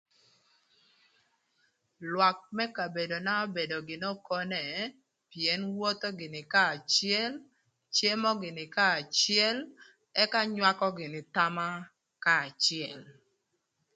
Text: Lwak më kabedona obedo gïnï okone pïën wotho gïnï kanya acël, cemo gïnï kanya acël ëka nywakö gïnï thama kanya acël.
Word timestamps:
Lwak 2.11 2.37
më 2.55 2.65
kabedona 2.75 3.31
obedo 3.47 3.77
gïnï 3.87 4.07
okone 4.15 4.63
pïën 5.29 5.61
wotho 5.77 6.09
gïnï 6.19 6.41
kanya 6.53 6.73
acël, 6.77 7.33
cemo 7.95 8.31
gïnï 8.41 8.65
kanya 8.77 8.99
acël 9.03 9.57
ëka 10.23 10.41
nywakö 10.53 10.87
gïnï 10.97 11.21
thama 11.35 11.67
kanya 12.25 12.45
acël. 12.49 12.99